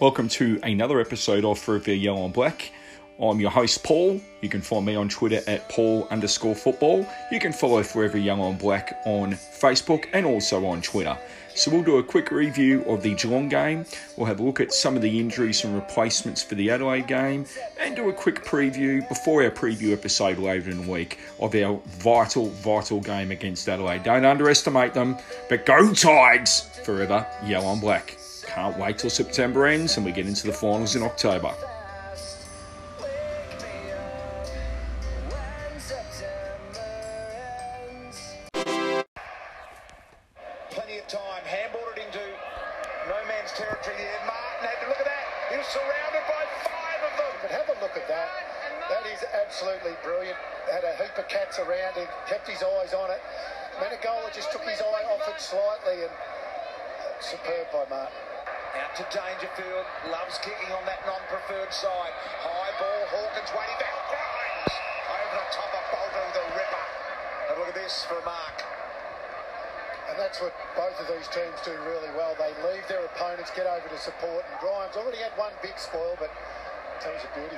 Welcome 0.00 0.30
to 0.30 0.58
another 0.62 0.98
episode 0.98 1.44
of 1.44 1.58
Forever 1.58 1.92
Yellow 1.92 2.24
and 2.24 2.32
Black. 2.32 2.72
I'm 3.20 3.38
your 3.38 3.50
host, 3.50 3.84
Paul. 3.84 4.18
You 4.40 4.48
can 4.48 4.62
find 4.62 4.86
me 4.86 4.94
on 4.94 5.10
Twitter 5.10 5.42
at 5.46 5.68
Paul 5.68 6.08
underscore 6.10 6.54
football. 6.54 7.06
You 7.30 7.38
can 7.38 7.52
follow 7.52 7.82
Forever 7.82 8.16
Yellow 8.16 8.48
and 8.48 8.58
Black 8.58 8.98
on 9.04 9.32
Facebook 9.32 10.06
and 10.14 10.24
also 10.24 10.64
on 10.64 10.80
Twitter. 10.80 11.18
So 11.54 11.70
we'll 11.70 11.82
do 11.82 11.98
a 11.98 12.02
quick 12.02 12.30
review 12.30 12.82
of 12.84 13.02
the 13.02 13.14
Geelong 13.14 13.50
game. 13.50 13.84
We'll 14.16 14.24
have 14.24 14.40
a 14.40 14.42
look 14.42 14.58
at 14.58 14.72
some 14.72 14.96
of 14.96 15.02
the 15.02 15.20
injuries 15.20 15.64
and 15.66 15.74
replacements 15.74 16.42
for 16.42 16.54
the 16.54 16.70
Adelaide 16.70 17.06
game 17.06 17.44
and 17.78 17.94
do 17.94 18.08
a 18.08 18.12
quick 18.14 18.42
preview 18.42 19.06
before 19.06 19.44
our 19.44 19.50
preview 19.50 19.92
episode 19.92 20.38
later 20.38 20.70
in 20.70 20.86
the 20.86 20.90
week 20.90 21.18
of 21.40 21.54
our 21.54 21.78
vital, 21.98 22.48
vital 22.48 23.02
game 23.02 23.32
against 23.32 23.68
Adelaide. 23.68 24.04
Don't 24.04 24.24
underestimate 24.24 24.94
them, 24.94 25.18
but 25.50 25.66
go 25.66 25.92
Tigers! 25.92 26.62
Forever 26.84 27.26
Yellow 27.44 27.72
and 27.72 27.82
Black. 27.82 28.16
Can't 28.50 28.76
wait 28.78 28.98
till 28.98 29.10
September 29.10 29.66
ends 29.66 29.96
and 29.96 30.04
we 30.04 30.10
get 30.10 30.26
into 30.26 30.44
the 30.48 30.52
finals 30.52 30.96
in 30.96 31.04
October. 31.04 31.54
Plenty 40.70 40.98
of 40.98 41.06
time. 41.06 41.46
Handballed 41.46 41.94
it 41.94 42.02
into 42.10 42.18
no 43.06 43.22
man's 43.30 43.54
territory 43.54 43.94
there. 43.94 44.18
Martin 44.26 44.66
had 44.66 44.82
to 44.82 44.88
look 44.90 44.98
at 44.98 45.06
that. 45.06 45.24
He 45.50 45.56
was 45.56 45.66
surrounded 45.70 46.26
by 46.26 46.42
five 46.66 47.00
of 47.06 47.14
them. 47.22 47.32
But 47.42 47.50
have 47.54 47.68
a 47.70 47.78
look 47.80 47.94
at 47.94 48.08
that. 48.08 48.30
That 48.90 49.06
is 49.06 49.22
absolutely 49.30 49.94
brilliant. 50.02 50.36
Had 50.72 50.82
a 50.82 50.98
heap 50.98 51.16
of 51.16 51.28
cats 51.28 51.60
around 51.60 51.94
him, 51.94 52.08
kept 52.26 52.48
his 52.48 52.64
eyes 52.64 52.94
on 52.94 53.12
it. 53.12 53.22
Menegola 53.78 54.34
just 54.34 54.50
took 54.50 54.62
his 54.62 54.80
eye 54.80 55.06
off 55.14 55.22
it 55.28 55.40
slightly 55.40 56.02
and 56.02 56.10
uh, 56.10 57.22
superb 57.22 57.70
by 57.72 57.86
Martin. 57.88 58.39
Out 58.78 58.94
to 58.94 59.04
Dangerfield. 59.10 59.86
Loves 60.14 60.38
kicking 60.46 60.70
on 60.70 60.86
that 60.86 61.02
non-preferred 61.02 61.74
side. 61.74 62.14
High 62.42 62.72
ball. 62.78 63.02
Hawkins 63.10 63.50
waiting 63.50 63.78
back. 63.82 63.96
Grimes 64.06 64.74
over 65.10 65.34
the 65.34 65.48
top 65.50 65.70
of 65.74 65.84
with 66.30 66.38
a 66.38 66.46
ripper. 66.54 66.86
And 67.50 67.54
look 67.58 67.70
at 67.74 67.78
this 67.78 68.06
for 68.06 68.18
a 68.18 68.24
mark. 68.24 68.62
And 70.10 70.18
that's 70.18 70.38
what 70.42 70.54
both 70.74 70.98
of 70.98 71.06
these 71.10 71.26
teams 71.30 71.58
do 71.66 71.74
really 71.86 72.10
well. 72.14 72.34
They 72.38 72.50
leave 72.66 72.86
their 72.86 73.02
opponents, 73.06 73.50
get 73.54 73.66
over 73.66 73.86
to 73.86 73.98
support, 73.98 74.42
and 74.42 74.54
Grimes 74.58 74.98
already 74.98 75.22
had 75.22 75.30
one 75.38 75.54
big 75.62 75.78
spoil, 75.78 76.18
but 76.18 76.30
was 77.08 77.24
a 77.24 77.32
beauty. 77.32 77.56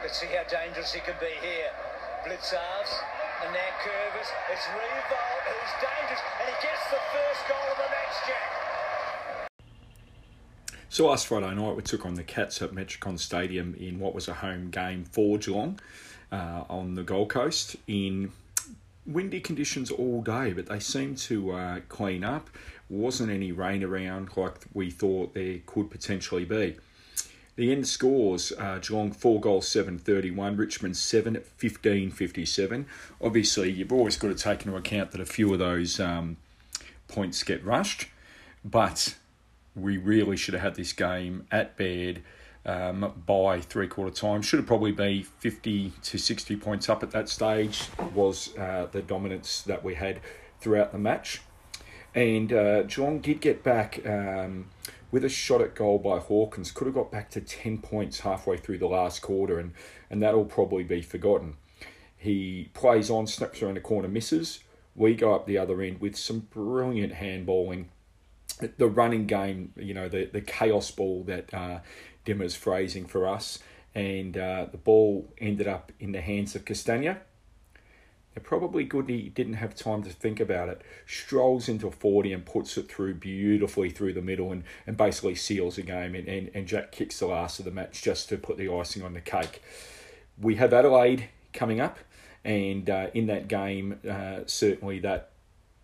Let's 0.00 0.16
see 0.16 0.32
how 0.32 0.48
dangerous 0.48 0.96
he 0.96 1.00
can 1.04 1.18
be 1.20 1.28
here. 1.44 1.70
Blicavs. 2.24 2.92
And 3.44 3.52
now 3.52 3.72
Curvis. 3.84 4.28
It's 4.52 4.64
Riewoldt 4.72 5.42
who's 5.44 5.74
dangerous. 5.80 6.22
And 6.40 6.48
he 6.48 6.56
gets 6.64 6.84
the 6.88 7.00
first 7.12 7.42
goal 7.48 7.66
of 7.72 7.76
the 7.76 7.88
match, 7.88 8.16
Jack. 8.24 8.48
So 11.00 11.06
last 11.06 11.28
Friday 11.28 11.54
night 11.54 11.76
we 11.76 11.82
took 11.82 12.04
on 12.04 12.12
the 12.12 12.22
Cats 12.22 12.60
at 12.60 12.72
Metricon 12.72 13.18
Stadium 13.18 13.74
in 13.80 13.98
what 13.98 14.14
was 14.14 14.28
a 14.28 14.34
home 14.34 14.68
game 14.68 15.06
for 15.06 15.38
Geelong 15.38 15.80
uh, 16.30 16.64
on 16.68 16.94
the 16.94 17.02
Gold 17.02 17.30
Coast 17.30 17.74
in 17.86 18.32
windy 19.06 19.40
conditions 19.40 19.90
all 19.90 20.20
day, 20.20 20.52
but 20.52 20.66
they 20.66 20.78
seemed 20.78 21.16
to 21.16 21.52
uh, 21.52 21.80
clean 21.88 22.22
up. 22.22 22.50
Wasn't 22.90 23.30
any 23.30 23.50
rain 23.50 23.82
around 23.82 24.36
like 24.36 24.56
we 24.74 24.90
thought 24.90 25.32
there 25.32 25.60
could 25.64 25.90
potentially 25.90 26.44
be. 26.44 26.76
The 27.56 27.72
end 27.72 27.88
scores 27.88 28.52
uh, 28.58 28.78
Geelong 28.82 29.10
4 29.10 29.40
goals 29.40 29.68
7 29.68 29.98
31, 29.98 30.58
Richmond 30.58 30.98
7 30.98 31.40
15 31.56 32.10
57. 32.10 32.86
Obviously, 33.22 33.70
you've 33.70 33.90
always 33.90 34.18
got 34.18 34.28
to 34.28 34.34
take 34.34 34.66
into 34.66 34.76
account 34.76 35.12
that 35.12 35.20
a 35.22 35.24
few 35.24 35.50
of 35.50 35.60
those 35.60 35.98
um, 35.98 36.36
points 37.08 37.42
get 37.42 37.64
rushed, 37.64 38.08
but 38.62 39.14
we 39.74 39.96
really 39.96 40.36
should 40.36 40.54
have 40.54 40.62
had 40.62 40.74
this 40.74 40.92
game 40.92 41.46
at 41.50 41.76
bed 41.76 42.22
um, 42.66 43.22
by 43.26 43.60
three 43.60 43.88
quarter 43.88 44.14
time. 44.14 44.42
Should 44.42 44.58
have 44.58 44.66
probably 44.66 44.92
be 44.92 45.22
50 45.22 45.92
to 46.02 46.18
60 46.18 46.56
points 46.56 46.88
up 46.88 47.02
at 47.02 47.10
that 47.12 47.28
stage, 47.28 47.84
was 48.14 48.56
uh, 48.56 48.88
the 48.90 49.02
dominance 49.02 49.62
that 49.62 49.84
we 49.84 49.94
had 49.94 50.20
throughout 50.60 50.92
the 50.92 50.98
match. 50.98 51.40
And 52.14 52.52
uh, 52.52 52.82
Geelong 52.82 53.20
did 53.20 53.40
get 53.40 53.62
back 53.62 54.04
um, 54.04 54.66
with 55.10 55.24
a 55.24 55.28
shot 55.28 55.60
at 55.60 55.74
goal 55.74 55.98
by 55.98 56.18
Hawkins, 56.18 56.70
could 56.72 56.86
have 56.86 56.94
got 56.94 57.10
back 57.10 57.30
to 57.30 57.40
10 57.40 57.78
points 57.78 58.20
halfway 58.20 58.56
through 58.56 58.78
the 58.78 58.86
last 58.86 59.22
quarter, 59.22 59.58
and, 59.58 59.72
and 60.10 60.22
that'll 60.22 60.44
probably 60.44 60.84
be 60.84 61.02
forgotten. 61.02 61.54
He 62.16 62.70
plays 62.74 63.10
on, 63.10 63.26
snaps 63.26 63.62
around 63.62 63.74
the 63.74 63.80
corner, 63.80 64.08
misses. 64.08 64.60
We 64.94 65.14
go 65.14 65.34
up 65.34 65.46
the 65.46 65.56
other 65.56 65.80
end 65.80 66.00
with 66.00 66.16
some 66.16 66.40
brilliant 66.40 67.14
handballing 67.14 67.86
the 68.60 68.88
running 68.88 69.26
game, 69.26 69.72
you 69.76 69.94
know, 69.94 70.08
the, 70.08 70.26
the 70.26 70.40
chaos 70.40 70.90
ball 70.90 71.24
that 71.24 71.52
uh, 71.52 71.80
Dimma's 72.24 72.56
phrasing 72.56 73.06
for 73.06 73.26
us, 73.26 73.58
and 73.94 74.36
uh, 74.36 74.66
the 74.70 74.78
ball 74.78 75.32
ended 75.38 75.66
up 75.66 75.92
in 75.98 76.12
the 76.12 76.20
hands 76.20 76.54
of 76.54 76.64
Castagna. 76.64 77.20
Probably 78.42 78.84
good 78.84 79.10
he 79.10 79.28
didn't 79.28 79.54
have 79.54 79.74
time 79.74 80.02
to 80.02 80.08
think 80.08 80.40
about 80.40 80.70
it. 80.70 80.80
Strolls 81.06 81.68
into 81.68 81.90
40 81.90 82.32
and 82.32 82.46
puts 82.46 82.78
it 82.78 82.90
through 82.90 83.14
beautifully 83.14 83.90
through 83.90 84.14
the 84.14 84.22
middle 84.22 84.50
and, 84.50 84.64
and 84.86 84.96
basically 84.96 85.34
seals 85.34 85.76
the 85.76 85.82
game. 85.82 86.14
And, 86.14 86.26
and, 86.26 86.50
and 86.54 86.66
Jack 86.66 86.90
kicks 86.90 87.18
the 87.18 87.26
last 87.26 87.58
of 87.58 87.66
the 87.66 87.70
match 87.70 88.00
just 88.02 88.30
to 88.30 88.38
put 88.38 88.56
the 88.56 88.72
icing 88.72 89.02
on 89.02 89.12
the 89.12 89.20
cake. 89.20 89.62
We 90.40 90.54
have 90.54 90.72
Adelaide 90.72 91.28
coming 91.52 91.80
up, 91.80 91.98
and 92.42 92.88
uh, 92.88 93.08
in 93.12 93.26
that 93.26 93.48
game, 93.48 94.00
uh, 94.08 94.40
certainly 94.46 95.00
that 95.00 95.32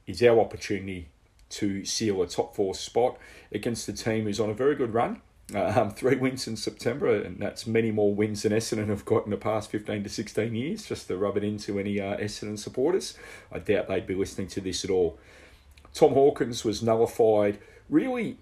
is 0.06 0.22
our 0.22 0.41
opportunity 0.41 1.08
to 1.48 1.84
seal 1.84 2.22
a 2.22 2.26
top 2.26 2.54
four 2.54 2.74
spot 2.74 3.16
against 3.52 3.88
a 3.88 3.92
team 3.92 4.24
who's 4.24 4.40
on 4.40 4.50
a 4.50 4.54
very 4.54 4.74
good 4.74 4.94
run. 4.94 5.20
Um, 5.54 5.90
three 5.90 6.16
wins 6.16 6.48
in 6.48 6.56
September, 6.56 7.14
and 7.14 7.38
that's 7.38 7.66
many 7.66 7.92
more 7.92 8.12
wins 8.12 8.42
than 8.42 8.52
Essendon 8.52 8.88
have 8.88 9.04
got 9.04 9.24
in 9.24 9.30
the 9.30 9.36
past 9.36 9.70
15 9.70 10.02
to 10.02 10.08
16 10.08 10.54
years, 10.54 10.86
just 10.86 11.06
to 11.06 11.16
rub 11.16 11.36
it 11.36 11.44
into 11.44 11.78
any 11.78 12.00
uh, 12.00 12.16
Essendon 12.16 12.58
supporters. 12.58 13.16
I 13.52 13.60
doubt 13.60 13.86
they'd 13.86 14.06
be 14.06 14.16
listening 14.16 14.48
to 14.48 14.60
this 14.60 14.84
at 14.84 14.90
all. 14.90 15.18
Tom 15.94 16.12
Hawkins 16.12 16.64
was 16.64 16.82
nullified 16.82 17.58
really 17.88 18.38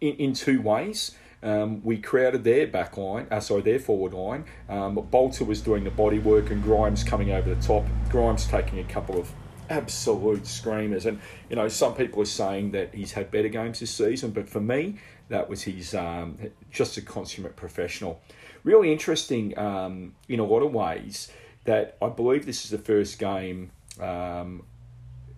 in, 0.00 0.16
in 0.16 0.32
two 0.32 0.60
ways. 0.60 1.12
Um, 1.42 1.82
we 1.82 1.98
crowded 1.98 2.44
their 2.44 2.66
back 2.66 2.96
line, 2.96 3.26
uh, 3.30 3.40
sorry, 3.40 3.62
their 3.62 3.78
forward 3.78 4.12
line. 4.12 4.44
Um, 4.68 4.96
Balta 4.96 5.44
was 5.44 5.62
doing 5.62 5.84
the 5.84 5.90
body 5.90 6.18
work 6.18 6.50
and 6.50 6.62
Grimes 6.62 7.02
coming 7.02 7.30
over 7.30 7.54
the 7.54 7.62
top. 7.62 7.86
Grimes 8.10 8.46
taking 8.46 8.78
a 8.78 8.84
couple 8.84 9.18
of 9.18 9.32
absolute 9.70 10.46
screamers. 10.46 11.06
And, 11.06 11.20
you 11.48 11.56
know, 11.56 11.68
some 11.68 11.94
people 11.94 12.20
are 12.20 12.26
saying 12.26 12.72
that 12.72 12.94
he's 12.94 13.12
had 13.12 13.30
better 13.30 13.48
games 13.48 13.80
this 13.80 13.90
season, 13.90 14.32
but 14.32 14.48
for 14.48 14.60
me, 14.60 14.96
that 15.28 15.48
was 15.48 15.62
his 15.62 15.94
um, 15.94 16.36
just 16.70 16.96
a 16.96 17.02
consummate 17.02 17.56
professional. 17.56 18.20
Really 18.64 18.92
interesting 18.92 19.56
um, 19.58 20.14
in 20.28 20.40
a 20.40 20.44
lot 20.44 20.60
of 20.60 20.72
ways 20.72 21.30
that 21.64 21.96
I 22.02 22.08
believe 22.08 22.44
this 22.44 22.64
is 22.64 22.70
the 22.70 22.78
first 22.78 23.18
game 23.18 23.70
um, 24.00 24.64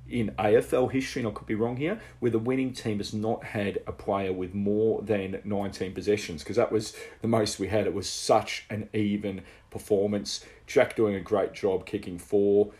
in 0.08 0.30
AFL 0.38 0.90
history, 0.90 1.22
and 1.22 1.28
I 1.28 1.34
could 1.34 1.46
be 1.46 1.54
wrong 1.54 1.76
here, 1.76 2.00
where 2.20 2.30
the 2.30 2.38
winning 2.38 2.72
team 2.72 2.98
has 2.98 3.12
not 3.12 3.44
had 3.44 3.80
a 3.86 3.92
player 3.92 4.32
with 4.32 4.54
more 4.54 5.02
than 5.02 5.40
19 5.44 5.94
possessions, 5.94 6.42
because 6.42 6.56
that 6.56 6.72
was 6.72 6.94
the 7.20 7.28
most 7.28 7.58
we 7.58 7.68
had. 7.68 7.86
It 7.86 7.94
was 7.94 8.08
such 8.08 8.66
an 8.70 8.88
even 8.92 9.42
performance. 9.70 10.44
Jack 10.66 10.96
doing 10.96 11.14
a 11.14 11.20
great 11.20 11.52
job 11.54 11.86
kicking 11.86 12.18
four. 12.18 12.72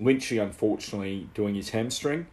Lynchy, 0.00 0.42
unfortunately, 0.42 1.28
doing 1.34 1.54
his 1.54 1.70
hamstring. 1.70 2.26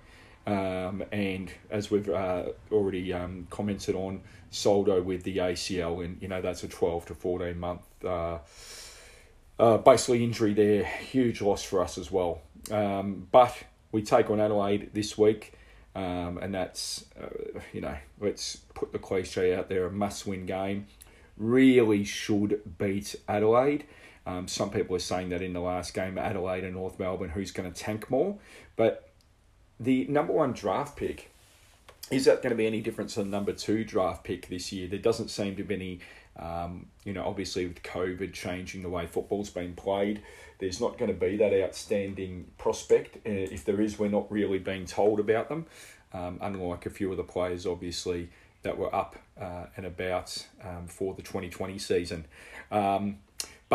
Um, 0.47 1.03
and 1.11 1.51
as 1.71 1.89
we've 1.89 2.07
uh, 2.07 2.45
already 2.71 3.11
um, 3.13 3.47
commented 3.49 3.95
on, 3.95 4.21
Soldo 4.51 5.01
with 5.01 5.23
the 5.23 5.37
ACL, 5.37 6.05
and 6.05 6.21
you 6.21 6.27
know 6.27 6.41
that's 6.41 6.63
a 6.63 6.67
12 6.67 7.07
to 7.07 7.15
14 7.15 7.59
month 7.59 7.81
uh, 8.05 8.37
uh, 9.59 9.77
basically 9.77 10.23
injury 10.23 10.53
there. 10.53 10.83
Huge 10.83 11.41
loss 11.41 11.63
for 11.63 11.81
us 11.81 11.97
as 11.97 12.11
well. 12.11 12.41
Um, 12.71 13.27
but 13.31 13.55
we 13.91 14.01
take 14.01 14.29
on 14.29 14.39
Adelaide 14.39 14.91
this 14.93 15.17
week, 15.17 15.53
um, 15.95 16.37
and 16.41 16.53
that's, 16.53 17.05
uh, 17.21 17.59
you 17.71 17.81
know, 17.81 17.95
let's 18.19 18.57
put 18.73 18.91
the 18.91 18.99
cliche 18.99 19.55
out 19.55 19.69
there 19.69 19.85
a 19.85 19.91
must 19.91 20.27
win 20.27 20.45
game. 20.45 20.87
Really 21.37 22.03
should 22.03 22.77
beat 22.77 23.15
Adelaide. 23.27 23.85
Um, 24.25 24.47
some 24.47 24.69
people 24.71 24.95
are 24.95 24.99
saying 24.99 25.29
that 25.29 25.41
in 25.41 25.53
the 25.53 25.59
last 25.59 25.93
game, 25.93 26.17
Adelaide 26.17 26.63
and 26.63 26.75
North 26.75 26.99
Melbourne, 26.99 27.29
who's 27.29 27.51
going 27.51 27.71
to 27.71 27.79
tank 27.79 28.09
more. 28.09 28.37
But 28.75 29.09
the 29.79 30.05
number 30.07 30.33
one 30.33 30.53
draft 30.53 30.95
pick, 30.95 31.31
is 32.11 32.25
that 32.25 32.41
going 32.41 32.51
to 32.51 32.55
be 32.55 32.67
any 32.67 32.81
difference 32.81 33.15
than 33.15 33.29
number 33.29 33.53
two 33.53 33.83
draft 33.83 34.23
pick 34.23 34.47
this 34.49 34.71
year? 34.71 34.87
There 34.87 34.99
doesn't 34.99 35.29
seem 35.29 35.55
to 35.57 35.63
be 35.63 35.75
any, 35.75 35.99
um, 36.37 36.87
you 37.03 37.13
know, 37.13 37.25
obviously 37.25 37.67
with 37.67 37.83
COVID 37.83 38.33
changing 38.33 38.81
the 38.81 38.89
way 38.89 39.05
football's 39.05 39.49
been 39.49 39.73
played, 39.73 40.21
there's 40.59 40.79
not 40.79 40.97
going 40.97 41.11
to 41.11 41.17
be 41.17 41.37
that 41.37 41.53
outstanding 41.53 42.45
prospect. 42.57 43.17
Uh, 43.17 43.31
if 43.31 43.65
there 43.65 43.81
is, 43.81 43.99
we're 43.99 44.07
not 44.07 44.31
really 44.31 44.59
being 44.59 44.85
told 44.85 45.19
about 45.19 45.49
them, 45.49 45.65
um, 46.13 46.39
unlike 46.41 46.85
a 46.85 46.89
few 46.89 47.11
of 47.11 47.17
the 47.17 47.23
players, 47.23 47.65
obviously, 47.65 48.29
that 48.61 48.77
were 48.77 48.93
up 48.95 49.15
uh, 49.39 49.65
and 49.75 49.85
about 49.85 50.45
um, 50.63 50.87
for 50.87 51.13
the 51.13 51.21
2020 51.21 51.77
season. 51.77 52.25
Um, 52.71 53.17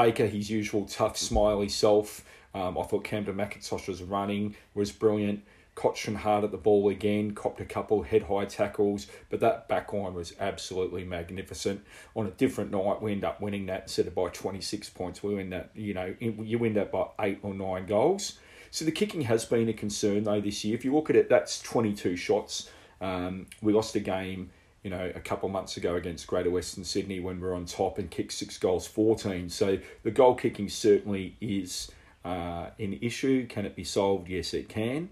Baker, 0.00 0.26
his 0.26 0.48
usual 0.48 0.86
tough, 0.86 1.18
smiley 1.18 1.68
self. 1.68 2.24
Um, 2.54 2.78
I 2.78 2.84
thought 2.84 3.04
Kamdyn 3.04 3.34
McIntosh's 3.34 4.02
running 4.02 4.56
was 4.72 4.92
brilliant. 4.92 5.42
Cotchin 5.76 6.16
hard 6.16 6.42
at 6.42 6.52
the 6.52 6.56
ball 6.56 6.88
again, 6.88 7.32
copped 7.32 7.60
a 7.60 7.66
couple 7.66 8.02
head 8.02 8.22
high 8.22 8.46
tackles, 8.46 9.08
but 9.28 9.40
that 9.40 9.68
back 9.68 9.92
line 9.92 10.14
was 10.14 10.32
absolutely 10.40 11.04
magnificent. 11.04 11.82
On 12.16 12.26
a 12.26 12.30
different 12.30 12.70
night, 12.70 13.02
we 13.02 13.12
end 13.12 13.24
up 13.24 13.42
winning 13.42 13.66
that 13.66 13.82
instead 13.82 14.06
of 14.06 14.14
by 14.14 14.30
26 14.30 14.88
points. 14.88 15.22
We 15.22 15.34
win 15.34 15.50
that, 15.50 15.68
you 15.74 15.92
know, 15.92 16.14
you 16.18 16.58
win 16.58 16.72
that 16.74 16.90
by 16.90 17.08
eight 17.20 17.40
or 17.42 17.52
nine 17.52 17.84
goals. 17.84 18.38
So 18.70 18.86
the 18.86 18.92
kicking 18.92 19.22
has 19.22 19.44
been 19.44 19.68
a 19.68 19.74
concern 19.74 20.24
though 20.24 20.40
this 20.40 20.64
year. 20.64 20.74
If 20.74 20.82
you 20.82 20.94
look 20.94 21.10
at 21.10 21.16
it, 21.16 21.28
that's 21.28 21.60
22 21.60 22.16
shots. 22.16 22.70
Um, 23.02 23.48
we 23.60 23.74
lost 23.74 23.94
a 23.96 24.00
game, 24.00 24.48
you 24.82 24.90
know, 24.90 25.12
a 25.14 25.20
couple 25.20 25.48
months 25.48 25.76
ago 25.76 25.96
against 25.96 26.26
Greater 26.26 26.50
Western 26.50 26.84
Sydney 26.84 27.20
when 27.20 27.40
we 27.40 27.46
are 27.46 27.54
on 27.54 27.66
top 27.66 27.98
and 27.98 28.10
kicked 28.10 28.32
six 28.32 28.56
goals, 28.56 28.86
14. 28.86 29.50
So 29.50 29.78
the 30.02 30.10
goal 30.10 30.34
kicking 30.34 30.68
certainly 30.68 31.36
is 31.40 31.90
uh, 32.24 32.68
an 32.78 32.98
issue. 33.02 33.46
Can 33.46 33.66
it 33.66 33.76
be 33.76 33.84
solved? 33.84 34.28
Yes, 34.28 34.54
it 34.54 34.68
can. 34.68 35.10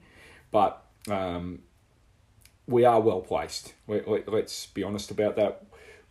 But 0.50 0.82
um, 1.10 1.60
we 2.66 2.84
are 2.84 3.00
well 3.00 3.20
placed. 3.20 3.74
We, 3.86 4.02
let's 4.26 4.66
be 4.66 4.82
honest 4.82 5.10
about 5.10 5.36
that. 5.36 5.64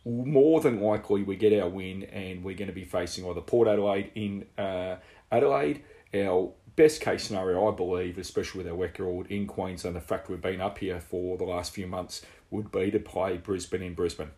More 0.05 0.61
than 0.61 0.79
likely, 0.79 1.23
we 1.23 1.35
get 1.35 1.59
our 1.59 1.67
win, 1.67 2.03
and 2.03 2.43
we're 2.43 2.55
going 2.55 2.69
to 2.69 2.73
be 2.73 2.85
facing 2.85 3.25
either 3.25 3.41
Port 3.41 3.67
Adelaide 3.67 4.11
in 4.15 4.45
uh, 4.57 4.97
Adelaide. 5.31 5.83
Our 6.13 6.53
best 6.77 7.01
case 7.01 7.23
scenario, 7.23 7.67
I 7.67 7.75
believe, 7.75 8.17
especially 8.17 8.59
with 8.59 8.71
our 8.71 8.77
record 8.77 9.29
in 9.29 9.47
Queensland, 9.47 9.95
the 9.97 10.01
fact 10.01 10.29
we've 10.29 10.39
been 10.39 10.61
up 10.61 10.77
here 10.77 11.01
for 11.01 11.35
the 11.35 11.43
last 11.43 11.73
few 11.73 11.87
months, 11.87 12.21
would 12.51 12.71
be 12.71 12.89
to 12.91 12.99
play 12.99 13.35
Brisbane 13.35 13.81
in 13.81 13.95
Brisbane. 13.95 14.29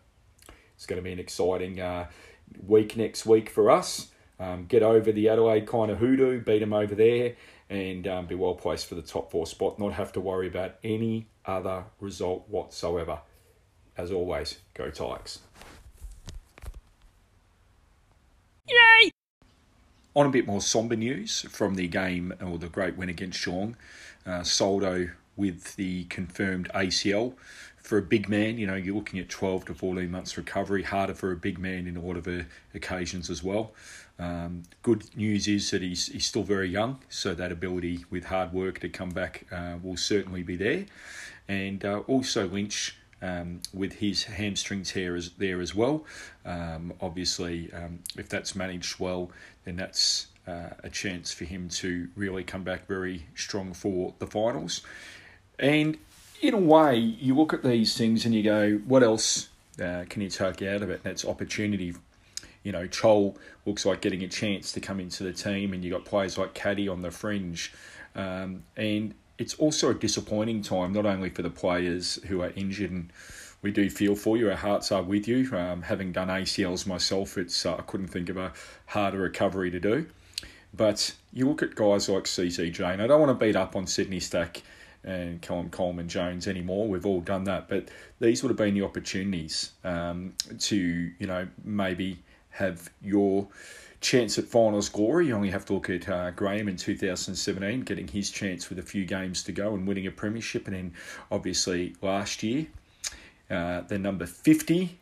It's 0.74 0.86
going 0.86 0.96
to 0.96 1.02
be 1.02 1.12
an 1.12 1.20
exciting 1.20 1.78
uh, 1.78 2.08
week 2.66 2.96
next 2.96 3.26
week 3.26 3.50
for 3.50 3.70
us. 3.70 4.08
Um, 4.40 4.64
get 4.64 4.82
over 4.82 5.12
the 5.12 5.28
Adelaide 5.28 5.66
kind 5.66 5.90
of 5.90 5.98
hoodoo, 5.98 6.40
beat 6.40 6.60
them 6.60 6.72
over 6.72 6.94
there, 6.94 7.36
and 7.68 8.08
um, 8.08 8.26
be 8.26 8.34
well 8.34 8.54
placed 8.54 8.86
for 8.86 8.94
the 8.94 9.02
top 9.02 9.30
four 9.30 9.46
spot. 9.46 9.78
Not 9.78 9.92
have 9.92 10.12
to 10.14 10.20
worry 10.20 10.48
about 10.48 10.76
any 10.82 11.28
other 11.44 11.84
result 12.00 12.48
whatsoever. 12.48 13.20
As 13.98 14.10
always, 14.10 14.56
go 14.72 14.88
Tigers. 14.88 15.40
On 20.14 20.26
a 20.26 20.30
bit 20.30 20.46
more 20.46 20.60
somber 20.60 20.96
news 20.96 21.42
from 21.48 21.76
the 21.76 21.86
game 21.86 22.34
or 22.44 22.58
the 22.58 22.68
great 22.68 22.96
win 22.96 23.08
against 23.08 23.44
Geelong, 23.44 23.76
uh, 24.26 24.42
Soldo 24.42 25.10
with 25.36 25.76
the 25.76 26.04
confirmed 26.04 26.68
ACL 26.74 27.34
for 27.90 27.98
a 27.98 28.02
big 28.02 28.28
man, 28.28 28.58
you 28.58 28.66
know, 28.66 28.74
you're 28.74 28.94
looking 28.94 29.18
at 29.18 29.28
12 29.28 29.64
to 29.66 29.74
14 29.74 30.10
months 30.10 30.36
recovery, 30.36 30.82
harder 30.82 31.14
for 31.14 31.32
a 31.32 31.36
big 31.36 31.58
man 31.58 31.86
in 31.86 31.96
a 31.96 32.00
lot 32.00 32.16
of 32.16 32.28
occasions 32.74 33.30
as 33.30 33.42
well. 33.42 33.72
Um, 34.18 34.64
good 34.82 35.04
news 35.16 35.48
is 35.48 35.70
that 35.70 35.80
he's, 35.80 36.06
he's 36.06 36.26
still 36.26 36.42
very 36.42 36.68
young, 36.68 37.00
so 37.08 37.34
that 37.34 37.50
ability 37.50 38.04
with 38.10 38.26
hard 38.26 38.52
work 38.52 38.80
to 38.80 38.88
come 38.88 39.10
back 39.10 39.46
uh, 39.50 39.76
will 39.82 39.96
certainly 39.96 40.42
be 40.42 40.56
there. 40.56 40.86
And 41.48 41.84
uh, 41.84 42.00
also 42.06 42.46
Lynch 42.46 42.96
um, 43.22 43.60
with 43.72 43.94
his 43.94 44.24
hamstring 44.24 44.82
tear 44.82 45.16
is 45.16 45.30
there 45.38 45.60
as 45.60 45.74
well. 45.74 46.04
Um, 46.44 46.92
obviously, 47.00 47.72
um, 47.72 48.00
if 48.16 48.28
that's 48.28 48.54
managed 48.54 48.98
well, 48.98 49.30
then 49.64 49.76
that's 49.76 50.28
uh, 50.46 50.70
a 50.82 50.90
chance 50.90 51.32
for 51.32 51.44
him 51.44 51.68
to 51.68 52.08
really 52.16 52.44
come 52.44 52.64
back 52.64 52.86
very 52.86 53.26
strong 53.34 53.72
for 53.72 54.14
the 54.18 54.26
finals. 54.26 54.82
And 55.58 55.98
in 56.40 56.54
a 56.54 56.58
way, 56.58 56.96
you 56.96 57.34
look 57.34 57.52
at 57.52 57.62
these 57.62 57.96
things 57.96 58.24
and 58.24 58.34
you 58.34 58.42
go, 58.42 58.78
what 58.86 59.02
else 59.02 59.48
uh, 59.82 60.04
can 60.08 60.22
you 60.22 60.30
take 60.30 60.62
out 60.62 60.82
of 60.82 60.90
it? 60.90 61.02
That's 61.02 61.24
opportunity 61.24 61.94
you 62.62 62.72
know, 62.72 62.86
Chol 62.86 63.36
looks 63.64 63.86
like 63.86 64.00
getting 64.00 64.22
a 64.22 64.28
chance 64.28 64.72
to 64.72 64.80
come 64.80 65.00
into 65.00 65.24
the 65.24 65.32
team, 65.32 65.72
and 65.72 65.84
you 65.84 65.90
got 65.90 66.04
players 66.04 66.36
like 66.36 66.54
Caddy 66.54 66.88
on 66.88 67.02
the 67.02 67.10
fringe, 67.10 67.72
um, 68.14 68.64
and 68.76 69.14
it's 69.40 69.54
also 69.54 69.90
a 69.90 69.94
disappointing 69.94 70.60
time 70.60 70.92
not 70.92 71.06
only 71.06 71.30
for 71.30 71.40
the 71.40 71.50
players 71.50 72.20
who 72.26 72.42
are 72.42 72.50
injured 72.50 72.90
and. 72.90 73.12
We 73.62 73.70
do 73.70 73.90
feel 73.90 74.16
for 74.16 74.38
you. 74.38 74.48
Our 74.48 74.56
hearts 74.56 74.90
are 74.90 75.02
with 75.02 75.28
you. 75.28 75.54
Um, 75.54 75.82
having 75.82 76.12
done 76.12 76.28
ACLs 76.28 76.86
myself, 76.86 77.36
it's 77.36 77.66
uh, 77.66 77.74
I 77.74 77.82
couldn't 77.82 78.08
think 78.08 78.30
of 78.30 78.38
a 78.38 78.54
harder 78.86 79.18
recovery 79.18 79.70
to 79.70 79.78
do. 79.78 80.06
But 80.72 81.14
you 81.30 81.46
look 81.46 81.62
at 81.62 81.74
guys 81.74 82.08
like 82.08 82.24
CCJ, 82.24 82.94
and 82.94 83.02
I 83.02 83.06
don't 83.06 83.20
want 83.20 83.38
to 83.38 83.44
beat 83.44 83.56
up 83.56 83.76
on 83.76 83.86
Sydney 83.86 84.18
Stack 84.18 84.62
and 85.04 85.42
Callum 85.42 85.68
Coleman 85.68 86.08
Jones 86.08 86.48
anymore. 86.48 86.88
We've 86.88 87.04
all 87.04 87.20
done 87.20 87.44
that, 87.44 87.68
but 87.68 87.90
these 88.18 88.42
would 88.42 88.48
have 88.48 88.56
been 88.56 88.72
the 88.72 88.82
opportunities 88.82 89.72
um, 89.84 90.32
to 90.58 90.76
you 91.18 91.26
know 91.26 91.46
maybe 91.62 92.18
have 92.48 92.90
your 93.02 93.46
chance 94.00 94.38
at 94.38 94.44
finals 94.44 94.88
glory. 94.88 95.28
You 95.28 95.34
only 95.34 95.50
have 95.50 95.64
to 95.66 95.74
look 95.74 95.90
at 95.90 96.08
uh, 96.08 96.30
Graham 96.30 96.68
in 96.68 96.76
2017, 96.76 97.82
getting 97.82 98.08
his 98.08 98.30
chance 98.30 98.68
with 98.68 98.78
a 98.78 98.82
few 98.82 99.04
games 99.04 99.42
to 99.44 99.52
go 99.52 99.74
and 99.74 99.86
winning 99.86 100.06
a 100.06 100.10
premiership, 100.10 100.66
and 100.66 100.76
then 100.76 100.94
obviously 101.30 101.94
last 102.00 102.42
year, 102.42 102.66
uh, 103.50 103.82
the 103.82 103.98
number 103.98 104.26
50, 104.26 104.98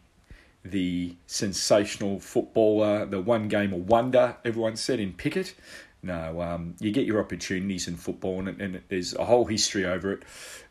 the 0.64 1.14
sensational 1.26 2.18
footballer, 2.18 3.06
the 3.06 3.20
one 3.20 3.48
game 3.48 3.72
of 3.72 3.88
wonder, 3.88 4.36
everyone 4.44 4.76
said 4.76 5.00
in 5.00 5.12
Pickett. 5.12 5.54
No, 6.00 6.40
um, 6.40 6.76
you 6.78 6.92
get 6.92 7.06
your 7.06 7.18
opportunities 7.18 7.88
in 7.88 7.96
football, 7.96 8.46
and, 8.46 8.60
and 8.60 8.80
there's 8.88 9.14
a 9.14 9.24
whole 9.24 9.44
history 9.44 9.84
over 9.84 10.12
it, 10.12 10.22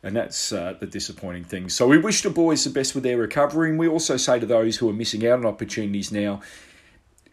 and 0.02 0.16
that's 0.16 0.52
uh, 0.52 0.74
the 0.80 0.86
disappointing 0.86 1.44
thing. 1.44 1.68
So 1.68 1.86
we 1.86 1.98
wish 1.98 2.22
the 2.22 2.30
boys 2.30 2.64
the 2.64 2.70
best 2.70 2.94
with 2.94 3.04
their 3.04 3.18
recovery, 3.18 3.68
and 3.68 3.78
we 3.78 3.88
also 3.88 4.16
say 4.16 4.40
to 4.40 4.46
those 4.46 4.78
who 4.78 4.88
are 4.88 4.94
missing 4.94 5.26
out 5.26 5.38
on 5.38 5.44
opportunities 5.44 6.10
now, 6.10 6.40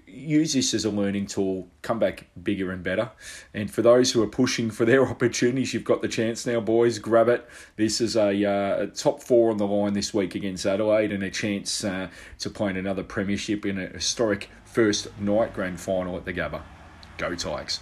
use 0.08 0.54
this 0.54 0.74
as 0.74 0.86
a 0.86 0.90
learning 0.90 1.28
tool, 1.28 1.68
come 1.82 2.00
back 2.00 2.28
bigger 2.42 2.72
and 2.72 2.84
better. 2.84 3.12
And 3.54 3.70
for 3.70 3.82
those 3.82 4.12
who 4.12 4.22
are 4.24 4.28
pushing 4.28 4.72
for 4.72 4.86
their 4.86 5.06
opportunities, 5.10 5.74
you've 5.74 5.84
got 5.84 6.02
the 6.02 6.08
chance 6.08 6.46
now, 6.46 6.60
boys. 6.60 7.00
Grab 7.00 7.28
it. 7.28 7.48
This 7.76 8.02
is 8.02 8.16
a, 8.16 8.46
uh, 8.46 8.84
a 8.84 8.88
top 8.88 9.22
four 9.22 9.52
on 9.52 9.58
the 9.58 9.68
line 9.68 9.94
this 9.94 10.14
week 10.14 10.36
against 10.36 10.66
Adelaide 10.66 11.12
and 11.12 11.24
a 11.24 11.32
chance 11.32 11.84
uh, 11.84 12.10
to 12.40 12.50
play 12.50 12.70
in 12.70 12.78
another 12.78 13.04
premiership 13.04 13.66
in 13.66 13.80
a 13.80 13.88
historic 13.88 14.50
first 14.66 15.08
night 15.20 15.54
grand 15.54 15.80
final 15.80 16.18
at 16.18 16.26
the 16.26 16.34
Gabba. 16.34 16.62
Go 17.18 17.36
Tigers. 17.36 17.80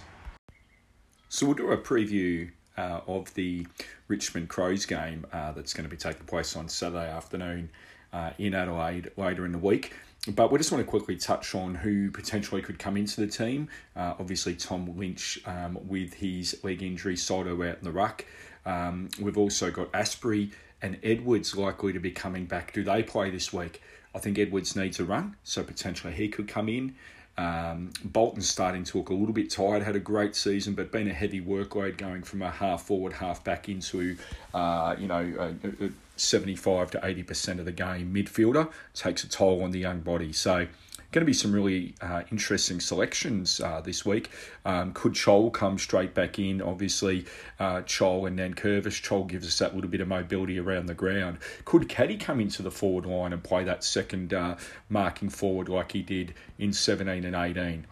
So 1.28 1.46
we'll 1.46 1.56
do 1.56 1.72
a 1.72 1.76
preview 1.76 2.50
uh, 2.76 3.00
of 3.06 3.32
the 3.34 3.66
Richmond 4.08 4.48
Crows 4.48 4.86
game 4.86 5.26
uh, 5.32 5.52
that's 5.52 5.72
going 5.72 5.84
to 5.84 5.90
be 5.90 5.96
taking 5.96 6.26
place 6.26 6.56
on 6.56 6.68
Saturday 6.68 7.10
afternoon 7.10 7.70
uh, 8.12 8.30
in 8.38 8.54
Adelaide 8.54 9.10
later 9.16 9.44
in 9.44 9.52
the 9.52 9.58
week. 9.58 9.94
But 10.26 10.50
we 10.50 10.58
just 10.58 10.72
want 10.72 10.84
to 10.84 10.90
quickly 10.90 11.16
touch 11.16 11.54
on 11.54 11.74
who 11.74 12.10
potentially 12.10 12.62
could 12.62 12.78
come 12.78 12.96
into 12.96 13.20
the 13.20 13.26
team. 13.26 13.68
Uh, 13.94 14.14
obviously, 14.18 14.54
Tom 14.54 14.96
Lynch 14.96 15.38
um, 15.44 15.78
with 15.86 16.14
his 16.14 16.58
leg 16.62 16.82
injury, 16.82 17.16
Soldo 17.16 17.62
out 17.62 17.78
in 17.78 17.84
the 17.84 17.92
ruck. 17.92 18.24
Um, 18.64 19.10
we've 19.20 19.36
also 19.36 19.70
got 19.70 19.92
Astbury 19.92 20.52
and 20.80 20.98
Edwards 21.02 21.54
likely 21.54 21.92
to 21.92 22.00
be 22.00 22.10
coming 22.10 22.46
back. 22.46 22.72
Do 22.72 22.82
they 22.82 23.02
play 23.02 23.30
this 23.30 23.52
week? 23.52 23.82
I 24.14 24.18
think 24.18 24.38
Edwards 24.38 24.76
needs 24.76 24.98
a 24.98 25.04
run, 25.04 25.36
so 25.44 25.62
potentially 25.62 26.14
he 26.14 26.28
could 26.28 26.48
come 26.48 26.68
in. 26.68 26.94
Um, 27.36 27.92
Bolton's 28.04 28.48
starting 28.48 28.84
to 28.84 28.98
look 28.98 29.10
a 29.10 29.14
little 29.14 29.34
bit 29.34 29.50
tired. 29.50 29.82
Had 29.82 29.96
a 29.96 30.00
great 30.00 30.36
season, 30.36 30.74
but 30.74 30.92
been 30.92 31.08
a 31.08 31.12
heavy 31.12 31.40
workload 31.40 31.98
going 31.98 32.22
from 32.22 32.42
a 32.42 32.50
half 32.50 32.82
forward, 32.82 33.12
half 33.12 33.42
back 33.42 33.68
into, 33.68 34.16
uh, 34.54 34.94
you 34.98 35.08
know, 35.08 35.54
a, 35.64 35.84
a 35.84 35.90
75 36.16 36.90
to 36.92 36.98
80% 36.98 37.58
of 37.58 37.64
the 37.64 37.72
game 37.72 38.14
midfielder 38.14 38.70
takes 38.94 39.24
a 39.24 39.28
toll 39.28 39.62
on 39.62 39.70
the 39.70 39.80
young 39.80 40.00
body. 40.00 40.32
So, 40.32 40.66
going 41.14 41.22
to 41.22 41.26
be 41.26 41.32
some 41.32 41.52
really 41.52 41.94
uh, 42.00 42.22
interesting 42.32 42.80
selections 42.80 43.60
uh, 43.60 43.80
this 43.80 44.04
week. 44.04 44.30
Um, 44.64 44.92
could 44.92 45.12
Chol 45.12 45.52
come 45.52 45.78
straight 45.78 46.12
back 46.12 46.40
in? 46.40 46.60
Obviously, 46.60 47.24
uh, 47.60 47.82
Chol 47.82 48.26
and 48.26 48.36
Nankervis. 48.36 49.00
Chol 49.00 49.24
gives 49.28 49.46
us 49.46 49.56
that 49.60 49.76
little 49.76 49.88
bit 49.88 50.00
of 50.00 50.08
mobility 50.08 50.58
around 50.58 50.86
the 50.86 50.94
ground. 50.94 51.38
Could 51.64 51.88
Caddy 51.88 52.16
come 52.16 52.40
into 52.40 52.62
the 52.62 52.70
forward 52.72 53.06
line 53.06 53.32
and 53.32 53.44
play 53.44 53.62
that 53.62 53.84
second 53.84 54.34
uh, 54.34 54.56
marking 54.88 55.28
forward 55.28 55.68
like 55.68 55.92
he 55.92 56.02
did 56.02 56.34
in 56.58 56.72
17 56.72 57.24
and 57.24 57.36
18? 57.36 57.86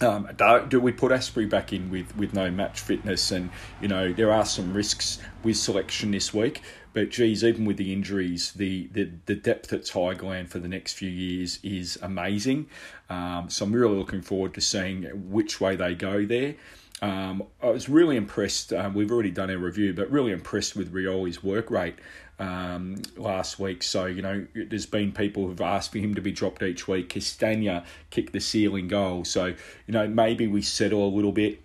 Um, 0.00 0.28
do 0.68 0.80
we 0.80 0.92
put 0.92 1.12
Astbury 1.12 1.48
back 1.48 1.72
in 1.72 1.90
with, 1.90 2.16
with 2.16 2.32
no 2.32 2.50
match 2.50 2.80
fitness? 2.80 3.30
And, 3.30 3.50
you 3.80 3.88
know, 3.88 4.12
there 4.12 4.32
are 4.32 4.46
some 4.46 4.72
risks 4.72 5.18
with 5.44 5.56
selection 5.56 6.10
this 6.10 6.32
week. 6.32 6.62
But, 6.92 7.10
geez, 7.10 7.44
even 7.44 7.64
with 7.64 7.76
the 7.76 7.92
injuries, 7.92 8.52
the, 8.52 8.88
the, 8.92 9.10
the 9.26 9.34
depth 9.34 9.72
at 9.72 9.82
Tigerland 9.82 10.48
for 10.48 10.58
the 10.58 10.68
next 10.68 10.94
few 10.94 11.10
years 11.10 11.58
is 11.62 11.98
amazing. 12.02 12.66
Um, 13.08 13.48
so 13.48 13.64
I'm 13.64 13.72
really 13.72 13.96
looking 13.96 14.22
forward 14.22 14.54
to 14.54 14.60
seeing 14.60 15.04
which 15.30 15.60
way 15.60 15.76
they 15.76 15.94
go 15.94 16.24
there. 16.24 16.54
Um, 17.02 17.44
I 17.62 17.70
was 17.70 17.88
really 17.88 18.16
impressed. 18.16 18.72
Um, 18.72 18.94
we've 18.94 19.10
already 19.10 19.30
done 19.30 19.50
our 19.50 19.56
review, 19.56 19.94
but 19.94 20.10
really 20.10 20.32
impressed 20.32 20.76
with 20.76 20.92
Rioli's 20.92 21.42
work 21.42 21.70
rate 21.70 21.96
um, 22.38 23.00
last 23.16 23.58
week. 23.58 23.82
So, 23.82 24.06
you 24.06 24.20
know, 24.20 24.46
there's 24.54 24.86
been 24.86 25.12
people 25.12 25.46
who've 25.46 25.60
asked 25.60 25.92
for 25.92 25.98
him 25.98 26.14
to 26.14 26.20
be 26.20 26.32
dropped 26.32 26.62
each 26.62 26.86
week. 26.88 27.08
Castagna 27.08 27.84
kicked 28.10 28.32
the 28.32 28.40
sealing 28.40 28.88
goal. 28.88 29.24
So, 29.24 29.46
you 29.46 29.92
know, 29.92 30.08
maybe 30.08 30.46
we 30.46 30.60
settle 30.60 31.06
a 31.06 31.08
little 31.08 31.32
bit. 31.32 31.60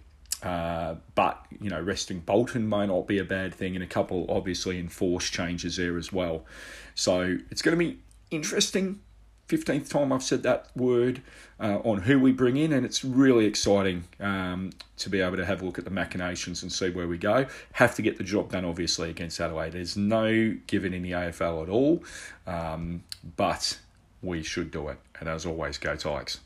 Uh, 0.45 0.95
but, 1.15 1.45
you 1.59 1.69
know, 1.69 1.81
resting 1.81 2.19
Bolton 2.19 2.69
may 2.69 2.85
not 2.85 3.07
be 3.07 3.17
a 3.17 3.23
bad 3.23 3.53
thing, 3.53 3.75
and 3.75 3.83
a 3.83 3.87
couple 3.87 4.25
obviously 4.29 4.79
enforced 4.79 5.33
changes 5.33 5.75
there 5.77 5.97
as 5.97 6.13
well. 6.13 6.45
So 6.93 7.37
it's 7.49 7.61
going 7.61 7.77
to 7.77 7.83
be 7.83 7.99
interesting 8.31 8.99
15th 9.47 9.89
time 9.89 10.11
I've 10.11 10.23
said 10.23 10.43
that 10.43 10.67
word 10.75 11.21
uh, 11.59 11.77
on 11.83 12.01
who 12.01 12.19
we 12.19 12.31
bring 12.31 12.57
in, 12.57 12.73
and 12.73 12.85
it's 12.85 13.05
really 13.05 13.45
exciting 13.45 14.05
um, 14.19 14.71
to 14.97 15.09
be 15.09 15.21
able 15.21 15.37
to 15.37 15.45
have 15.45 15.61
a 15.61 15.65
look 15.65 15.77
at 15.77 15.85
the 15.85 15.91
machinations 15.91 16.63
and 16.63 16.71
see 16.71 16.89
where 16.89 17.07
we 17.07 17.17
go. 17.17 17.45
Have 17.73 17.95
to 17.95 18.01
get 18.01 18.17
the 18.17 18.23
job 18.23 18.51
done, 18.51 18.65
obviously, 18.65 19.09
against 19.09 19.39
Adelaide. 19.39 19.73
There's 19.73 19.95
no 19.95 20.57
given 20.65 20.93
in 20.93 21.03
the 21.03 21.11
AFL 21.11 21.63
at 21.63 21.69
all, 21.69 22.03
um, 22.47 23.03
but 23.37 23.79
we 24.23 24.41
should 24.41 24.71
do 24.71 24.87
it. 24.89 24.97
And 25.19 25.29
as 25.29 25.45
always, 25.45 25.77
go 25.77 25.95
Tigers. 25.95 26.39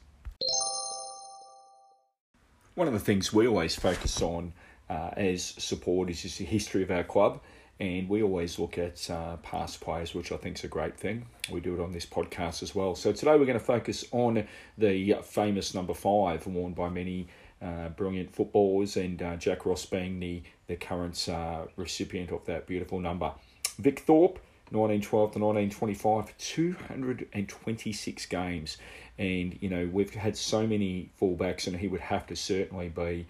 One 2.80 2.88
of 2.88 2.94
the 2.94 3.00
things 3.02 3.34
we 3.34 3.46
always 3.46 3.76
focus 3.76 4.22
on 4.22 4.54
uh, 4.90 5.10
as 5.18 5.44
supporters 5.44 6.24
is 6.24 6.38
the 6.38 6.46
history 6.46 6.82
of 6.82 6.90
our 6.90 7.04
club 7.04 7.42
and 7.78 8.08
we 8.08 8.24
always 8.24 8.58
look 8.58 8.78
at 8.78 9.12
uh, 9.12 9.36
past 9.44 9.82
players, 9.82 10.16
which 10.16 10.32
I 10.32 10.38
think 10.38 10.58
is 10.58 10.64
a 10.64 10.70
great 10.70 10.96
thing. 10.96 11.26
We 11.52 11.60
do 11.60 11.74
it 11.74 11.82
on 11.82 11.92
this 11.92 12.06
podcast 12.06 12.64
as 12.64 12.74
well. 12.74 12.96
So 12.96 13.12
today 13.12 13.32
we're 13.32 13.44
going 13.44 13.60
to 13.60 13.66
focus 13.66 14.06
on 14.14 14.48
the 14.78 15.18
famous 15.24 15.76
number 15.76 15.94
five, 15.94 16.48
worn 16.48 16.72
by 16.72 16.88
many 16.88 17.28
uh, 17.62 17.90
brilliant 17.90 18.34
footballers, 18.34 18.96
and 18.96 19.22
uh, 19.22 19.36
Jack 19.36 19.66
Ross 19.66 19.86
being 19.86 20.18
the 20.22 20.42
the 20.68 20.78
current 20.78 21.28
uh, 21.28 21.66
recipient 21.76 22.32
of 22.32 22.46
that 22.46 22.66
beautiful 22.66 23.02
number. 23.02 23.34
Vic 23.78 24.00
Thorpe. 24.00 24.40
1912 24.72 25.32
to 25.32 25.40
1925, 25.40 26.38
226 26.38 28.26
games. 28.28 28.78
And, 29.20 29.58
you 29.62 29.70
know, 29.70 29.88
we've 29.92 30.14
had 30.14 30.36
so 30.36 30.66
many 30.66 31.12
fullbacks, 31.22 31.68
and 31.68 31.76
he 31.76 31.88
would 31.88 32.02
have 32.02 32.26
to 32.28 32.36
certainly 32.36 32.90
be 32.90 33.28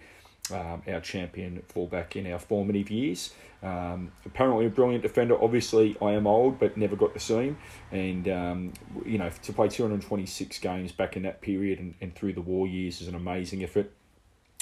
um, 0.52 0.82
our 0.88 1.00
champion 1.00 1.62
fullback 1.68 2.16
in 2.16 2.30
our 2.32 2.38
formative 2.38 2.90
years. 2.90 3.32
Um, 3.62 4.10
apparently 4.24 4.66
a 4.66 4.70
brilliant 4.70 5.02
defender. 5.02 5.40
Obviously, 5.40 5.96
I 6.00 6.12
am 6.12 6.26
old, 6.26 6.58
but 6.58 6.76
never 6.76 6.96
got 6.96 7.12
to 7.14 7.20
see 7.20 7.48
him. 7.48 7.58
And 7.92 8.28
um, 8.28 8.72
you 9.04 9.18
know, 9.18 9.30
to 9.42 9.52
play 9.52 9.68
226 9.68 10.58
games 10.60 10.92
back 10.92 11.16
in 11.16 11.24
that 11.24 11.40
period 11.40 11.78
and, 11.78 11.94
and 12.00 12.14
through 12.14 12.32
the 12.32 12.40
war 12.40 12.66
years 12.66 13.00
is 13.00 13.08
an 13.08 13.14
amazing 13.14 13.62
effort. 13.62 13.92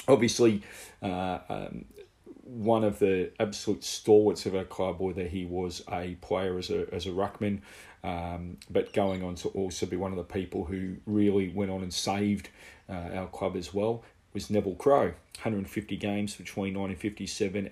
Obviously, 0.07 0.63
uh, 1.01 1.39
um, 1.49 1.85
one 2.49 2.83
of 2.83 2.99
the 2.99 3.31
absolute 3.39 3.83
stalwarts 3.83 4.45
of 4.45 4.55
our 4.55 4.63
club, 4.63 4.99
whether 4.99 5.25
he 5.25 5.45
was 5.45 5.83
a 5.91 6.15
player 6.21 6.57
as 6.57 6.69
a 6.69 6.91
as 6.93 7.05
a 7.05 7.09
ruckman, 7.09 7.61
um, 8.03 8.57
but 8.69 8.91
going 8.93 9.23
on 9.23 9.35
to 9.35 9.49
also 9.49 9.85
be 9.85 9.95
one 9.95 10.11
of 10.11 10.17
the 10.17 10.23
people 10.23 10.65
who 10.65 10.95
really 11.05 11.49
went 11.49 11.71
on 11.71 11.81
and 11.83 11.93
saved 11.93 12.49
uh, 12.89 13.09
our 13.13 13.27
club 13.27 13.55
as 13.55 13.73
well 13.73 14.03
was 14.33 14.49
Neville 14.49 14.75
Crowe. 14.75 15.13
150 15.35 15.95
games 15.95 16.35
between 16.35 16.77
1957 16.77 17.69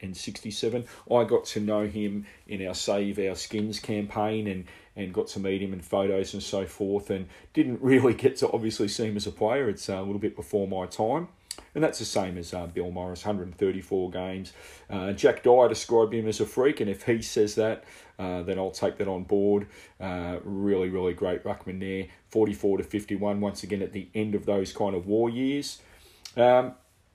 and 0.00 0.16
67. 0.16 0.84
I 1.12 1.24
got 1.24 1.44
to 1.46 1.60
know 1.60 1.86
him 1.86 2.26
in 2.48 2.66
our 2.66 2.74
Save 2.74 3.18
Our 3.18 3.34
Skins 3.34 3.78
campaign 3.78 4.46
and, 4.46 4.64
and 4.96 5.12
got 5.12 5.28
to 5.28 5.40
meet 5.40 5.60
him 5.60 5.74
in 5.74 5.80
photos 5.80 6.32
and 6.32 6.42
so 6.42 6.64
forth, 6.66 7.10
and 7.10 7.26
didn't 7.52 7.80
really 7.82 8.14
get 8.14 8.36
to 8.36 8.50
obviously 8.50 8.88
see 8.88 9.06
him 9.06 9.16
as 9.16 9.26
a 9.26 9.32
player. 9.32 9.68
It's 9.68 9.88
a 9.88 10.00
little 10.00 10.18
bit 10.18 10.34
before 10.34 10.66
my 10.66 10.86
time. 10.86 11.28
And 11.74 11.84
that's 11.84 11.98
the 11.98 12.04
same 12.04 12.36
as 12.36 12.52
uh, 12.52 12.66
Bill 12.66 12.90
Morris, 12.90 13.24
134 13.24 14.10
games. 14.10 14.52
Uh, 14.88 15.12
Jack 15.12 15.42
Dyer 15.42 15.68
described 15.68 16.12
him 16.12 16.26
as 16.26 16.40
a 16.40 16.46
freak, 16.46 16.80
and 16.80 16.90
if 16.90 17.04
he 17.04 17.22
says 17.22 17.54
that, 17.54 17.84
uh, 18.18 18.42
then 18.42 18.58
I'll 18.58 18.70
take 18.70 18.98
that 18.98 19.08
on 19.08 19.24
board. 19.24 19.66
Uh, 20.00 20.38
really, 20.44 20.88
really 20.88 21.14
great 21.14 21.44
ruckman 21.44 21.80
there. 21.80 22.08
44 22.28 22.78
to 22.78 22.84
51, 22.84 23.40
once 23.40 23.62
again 23.62 23.82
at 23.82 23.92
the 23.92 24.08
end 24.14 24.34
of 24.34 24.46
those 24.46 24.72
kind 24.72 24.94
of 24.94 25.06
war 25.06 25.30
years. 25.30 25.80
Um, 26.36 26.74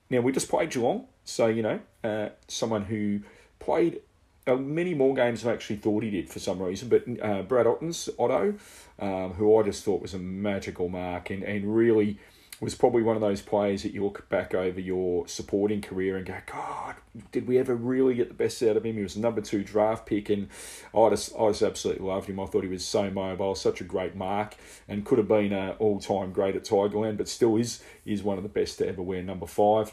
now, 0.09 0.21
we 0.21 0.31
just 0.31 0.49
played 0.49 0.71
Geelong, 0.71 1.05
so, 1.23 1.47
you 1.47 1.63
know, 1.63 1.79
uh, 2.03 2.29
someone 2.47 2.85
who 2.85 3.21
played 3.59 4.01
uh, 4.47 4.55
many 4.55 4.93
more 4.93 5.15
games 5.15 5.41
than 5.41 5.51
I 5.51 5.53
actually 5.53 5.77
thought 5.77 6.03
he 6.03 6.11
did 6.11 6.29
for 6.29 6.39
some 6.39 6.61
reason. 6.61 6.89
But 6.89 7.05
uh, 7.21 7.41
Brad 7.41 7.67
Ottens, 7.67 8.09
Otto, 8.19 8.55
um, 8.99 9.33
who 9.33 9.57
I 9.59 9.63
just 9.63 9.83
thought 9.83 10.01
was 10.01 10.13
a 10.13 10.19
magical 10.19 10.89
mark 10.89 11.29
and, 11.29 11.43
and 11.43 11.75
really 11.75 12.19
was 12.61 12.73
probably 12.73 13.01
one 13.01 13.15
of 13.15 13.21
those 13.21 13.41
players 13.41 13.83
that 13.83 13.93
you 13.93 14.03
look 14.03 14.29
back 14.29 14.53
over 14.53 14.79
your 14.79 15.27
supporting 15.27 15.81
career 15.81 16.15
and 16.15 16.25
go, 16.25 16.37
God, 16.45 16.95
did 17.31 17.47
we 17.47 17.57
ever 17.57 17.75
really 17.75 18.15
get 18.15 18.29
the 18.29 18.33
best 18.33 18.63
out 18.63 18.77
of 18.77 18.85
him? 18.85 18.95
He 18.95 19.03
was 19.03 19.15
a 19.15 19.19
number 19.19 19.41
two 19.41 19.63
draft 19.63 20.05
pick, 20.05 20.29
and 20.29 20.47
I 20.95 21.09
just, 21.09 21.35
I 21.37 21.49
just 21.49 21.61
absolutely 21.61 22.07
loved 22.07 22.29
him. 22.29 22.39
I 22.39 22.45
thought 22.45 22.63
he 22.63 22.69
was 22.69 22.85
so 22.85 23.09
mobile, 23.09 23.55
such 23.55 23.81
a 23.81 23.83
great 23.83 24.15
mark, 24.15 24.55
and 24.87 25.05
could 25.05 25.17
have 25.17 25.27
been 25.27 25.51
an 25.51 25.71
all 25.79 25.99
time 25.99 26.31
great 26.31 26.55
at 26.55 26.63
Tigerland, 26.63 27.17
but 27.17 27.27
still 27.27 27.57
is 27.57 27.83
is 28.05 28.23
one 28.23 28.37
of 28.37 28.43
the 28.43 28.49
best 28.49 28.77
to 28.77 28.87
ever 28.87 29.01
wear 29.01 29.21
number 29.21 29.47
five. 29.47 29.91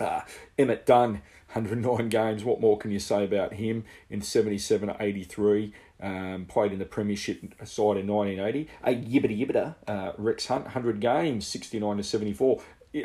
Uh, 0.00 0.22
Emmett 0.58 0.84
Dunne, 0.84 1.22
109 1.52 2.08
games. 2.08 2.44
What 2.44 2.60
more 2.60 2.76
can 2.76 2.90
you 2.90 2.98
say 2.98 3.24
about 3.24 3.54
him 3.54 3.84
in 4.10 4.20
77 4.20 4.88
to 4.88 4.96
83? 4.98 5.72
Um, 5.98 6.44
played 6.46 6.72
in 6.72 6.78
the 6.78 6.84
Premiership 6.84 7.40
side 7.64 7.96
in 7.96 8.06
1980. 8.06 8.68
A 8.84 8.94
yibbity 8.94 9.40
yibbita, 9.40 9.76
uh, 9.88 10.12
Rex 10.18 10.46
Hunt, 10.46 10.64
100 10.64 11.00
games, 11.00 11.46
69 11.46 11.96
to 11.96 12.02
74. 12.02 12.60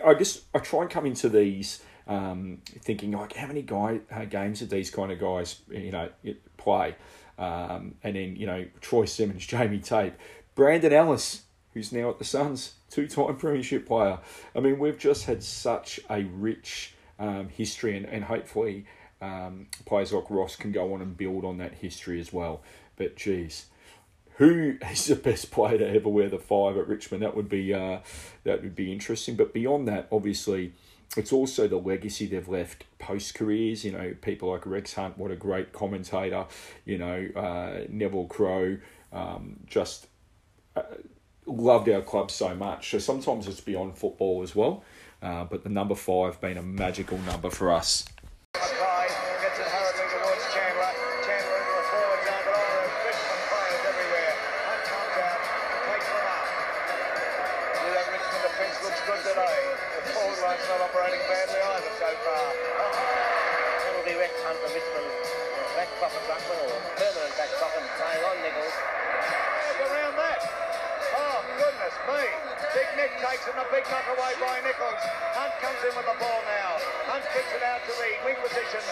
I 0.06 0.14
just 0.14 0.44
I 0.54 0.60
try 0.60 0.82
and 0.82 0.90
come 0.90 1.06
into 1.06 1.30
these 1.30 1.82
um, 2.08 2.60
thinking 2.66 3.12
like 3.12 3.34
how 3.34 3.48
many 3.48 3.62
guy 3.62 4.00
uh, 4.12 4.26
games 4.26 4.60
did 4.60 4.70
these 4.70 4.90
kind 4.90 5.12
of 5.12 5.20
guys 5.20 5.62
you 5.70 5.92
know 5.92 6.10
play, 6.58 6.96
um, 7.38 7.96
and 8.04 8.16
then 8.16 8.36
you 8.36 8.46
know 8.46 8.66
Troy 8.80 9.06
Simmonds, 9.06 9.46
Jamie 9.48 9.80
Tape, 9.80 10.14
Brandon 10.56 10.94
Ellis, 10.94 11.44
who's 11.74 11.92
now 11.92 12.10
at 12.10 12.20
the 12.20 12.26
Suns, 12.26 12.74
two-time 12.90 13.38
Premiership 13.38 13.88
player. 13.88 14.20
I 14.56 14.60
mean 14.60 14.80
we've 14.80 14.98
just 14.98 15.26
had 15.26 15.44
such 15.44 16.00
a 16.10 16.24
rich 16.24 16.94
um, 17.20 17.50
history, 17.50 17.98
and 17.98 18.06
and 18.06 18.24
hopefully. 18.24 18.86
Um, 19.24 19.68
players 19.86 20.12
like 20.12 20.32
Ross 20.32 20.56
can 20.56 20.72
go 20.72 20.96
on 20.96 21.02
and 21.04 21.16
build 21.16 21.46
on 21.46 21.60
that 21.60 21.76
history 21.76 22.20
as 22.20 22.34
well. 22.34 22.64
But 22.96 23.16
geez, 23.16 23.68
who 24.36 24.78
is 24.92 25.06
the 25.06 25.16
best 25.16 25.52
player 25.52 25.78
to 25.78 25.88
ever 25.88 26.10
wear 26.10 26.30
the 26.30 26.40
five 26.40 26.78
at 26.78 26.88
Richmond? 26.88 27.24
That 27.24 27.36
would 27.36 27.50
be 27.50 27.74
uh, 27.74 28.00
that 28.44 28.62
would 28.62 28.76
be 28.76 28.92
interesting. 28.92 29.36
But 29.36 29.54
beyond 29.54 29.88
that, 29.88 30.08
obviously, 30.12 30.74
it's 31.18 31.34
also 31.34 31.68
the 31.68 31.78
legacy 31.78 32.26
they've 32.26 32.48
left 32.48 32.86
post 33.00 33.36
careers. 33.36 33.84
You 33.84 33.92
know, 33.92 34.16
people 34.22 34.52
like 34.52 34.66
Rex 34.66 34.94
Hunt, 34.94 35.18
what 35.18 35.32
a 35.32 35.36
great 35.36 35.74
commentator. 35.74 36.46
You 36.86 36.98
know, 36.98 37.28
uh, 37.36 37.86
Neville 37.90 38.28
Crowe, 38.28 38.78
um, 39.12 39.60
just 39.68 40.08
uh, 40.76 40.84
loved 41.46 41.90
our 41.90 42.02
club 42.02 42.32
so 42.32 42.56
much. 42.56 42.92
So 42.92 43.00
sometimes 43.00 43.48
it's 43.48 43.62
beyond 43.62 43.98
football 43.98 44.42
as 44.42 44.56
well. 44.56 44.84
Uh, 45.22 45.44
but 45.44 45.64
the 45.64 45.70
number 45.70 45.94
five 45.94 46.42
being 46.42 46.58
a 46.58 46.64
magical 46.64 47.18
number 47.20 47.50
for 47.50 47.72
us. 47.72 48.06
Oh, 68.52 68.92
takes 73.42 73.48
it, 73.48 73.56
and 73.56 73.64
a 73.64 73.70
big 73.72 73.86
knock 73.88 74.06
away 74.12 74.34
by 74.44 74.60
Nichols. 74.66 75.02
Hunt 75.34 75.54
comes 75.62 75.80
in 75.88 75.94
with 75.96 76.04
the 76.04 76.18
ball 76.20 76.42
now. 76.46 76.78
Hunt 77.08 77.24
kicks 77.32 77.54
it 77.56 77.64
out 77.64 77.82
to 77.88 77.94
the 77.96 78.12
wing 78.28 78.38
position. 78.44 78.84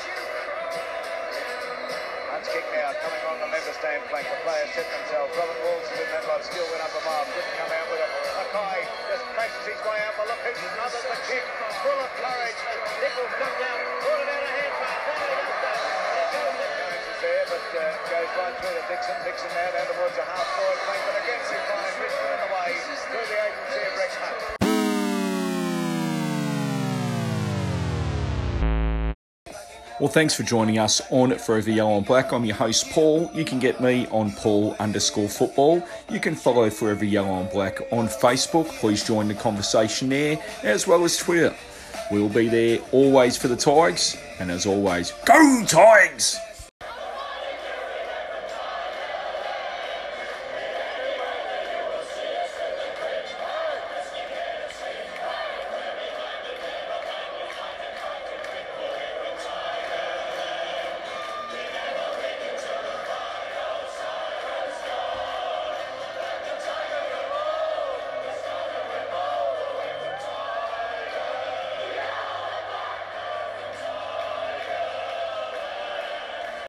Hunt's 2.31 2.49
kick 2.49 2.63
now 2.71 2.95
coming 3.03 3.23
on 3.29 3.35
the 3.43 3.49
member 3.51 3.73
stand 3.77 3.99
flank. 4.07 4.25
The 4.31 4.39
players 4.47 4.71
set 4.73 4.87
themselves. 4.89 5.33
Robert 5.35 5.59
Walls 5.65 5.85
is 5.91 6.01
in 6.01 6.09
that 6.13 6.23
lot. 6.29 6.41
Still 6.45 6.65
went 6.71 6.81
up 6.81 6.93
a 6.93 7.01
mile. 7.03 7.27
Couldn't 7.35 7.55
come 7.59 7.67
out 7.67 7.87
with 7.91 7.99
it. 7.99 8.11
Mackay 8.37 8.79
just 9.11 9.25
crashes 9.35 9.65
his 9.69 9.81
way 9.85 9.97
out. 10.07 10.13
But 10.15 10.31
look 10.31 10.39
who 10.39 10.53
smothers 10.55 11.05
the 11.09 11.19
kick. 11.27 11.43
Full 11.83 11.99
of 11.99 12.11
courage. 12.21 12.59
Nichols 13.03 13.33
comes 13.37 13.57
down. 13.59 13.79
Brought 14.01 14.23
it 14.23 14.29
out 14.33 14.38
uh, 17.75 17.93
goes 18.09 18.29
right 18.37 18.55
through 18.57 18.73
to 18.73 18.85
Dixon. 18.87 19.15
Dixon 19.23 19.49
now 19.53 19.69
down 19.71 19.85
towards 19.93 20.15
the 20.15 20.23
half 20.23 20.47
forward 20.57 20.79
flank, 20.85 21.01
but 21.05 21.19
Richmond 21.99 22.33
in 22.33 22.39
the 22.39 22.51
way 22.55 22.71
through 23.11 23.27
the 23.27 23.37
agency 23.45 23.81
of 23.85 23.93
Rex 23.97 24.11
Well, 29.99 30.07
thanks 30.09 30.33
for 30.33 30.43
joining 30.43 30.79
us 30.79 31.01
on 31.11 31.31
For 31.31 31.39
Forever 31.39 31.71
Yellow 31.71 31.97
and 31.97 32.05
Black. 32.05 32.31
I'm 32.31 32.45
your 32.45 32.55
host, 32.55 32.89
Paul. 32.91 33.29
You 33.33 33.43
can 33.43 33.59
get 33.59 33.81
me 33.81 34.07
on 34.07 34.31
Paul 34.31 34.75
underscore 34.79 35.27
football. 35.27 35.85
You 36.09 36.21
can 36.21 36.35
follow 36.35 36.69
Forever 36.69 37.03
Yellow 37.03 37.41
and 37.41 37.49
Black 37.49 37.81
on 37.91 38.07
Facebook. 38.07 38.69
Please 38.79 39.03
join 39.03 39.27
the 39.27 39.33
conversation 39.35 40.07
there, 40.07 40.39
as 40.63 40.87
well 40.87 41.03
as 41.03 41.17
Twitter. 41.17 41.53
We'll 42.11 42.29
be 42.29 42.47
there 42.47 42.79
always 42.93 43.35
for 43.35 43.49
the 43.49 43.57
Tigers, 43.57 44.15
and 44.39 44.49
as 44.49 44.65
always, 44.65 45.11
go 45.25 45.65
Tigers! 45.65 46.39